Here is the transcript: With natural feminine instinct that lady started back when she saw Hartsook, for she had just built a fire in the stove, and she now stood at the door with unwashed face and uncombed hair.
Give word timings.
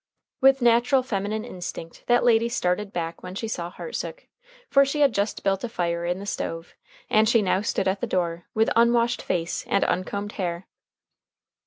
With 0.41 0.63
natural 0.63 1.03
feminine 1.03 1.45
instinct 1.45 2.05
that 2.07 2.23
lady 2.23 2.49
started 2.49 2.91
back 2.91 3.21
when 3.21 3.35
she 3.35 3.47
saw 3.47 3.69
Hartsook, 3.69 4.25
for 4.67 4.83
she 4.83 5.01
had 5.01 5.13
just 5.13 5.43
built 5.43 5.63
a 5.63 5.69
fire 5.69 6.05
in 6.05 6.17
the 6.17 6.25
stove, 6.25 6.73
and 7.07 7.29
she 7.29 7.43
now 7.43 7.61
stood 7.61 7.87
at 7.87 8.01
the 8.01 8.07
door 8.07 8.47
with 8.55 8.71
unwashed 8.75 9.21
face 9.21 9.63
and 9.67 9.83
uncombed 9.83 10.31
hair. 10.31 10.65